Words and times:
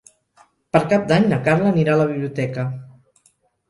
Per 0.77 0.81
Cap 0.93 1.05
d'Any 1.13 1.29
na 1.35 1.41
Carla 1.51 1.71
anirà 1.75 1.97
a 1.99 2.03
la 2.03 2.11
biblioteca. 2.17 2.69